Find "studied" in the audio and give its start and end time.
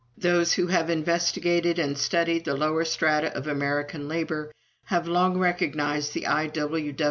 1.95-2.43